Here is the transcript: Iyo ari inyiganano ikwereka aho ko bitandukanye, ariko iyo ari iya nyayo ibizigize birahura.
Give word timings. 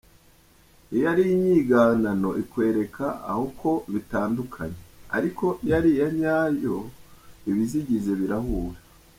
Iyo 0.93 1.05
ari 1.11 1.23
inyiganano 1.33 2.29
ikwereka 2.43 3.05
aho 3.31 3.43
ko 3.59 3.71
bitandukanye, 3.93 4.79
ariko 5.17 5.45
iyo 5.63 5.73
ari 5.79 5.89
iya 5.95 6.09
nyayo 6.19 6.77
ibizigize 7.49 8.11
birahura. 8.19 8.79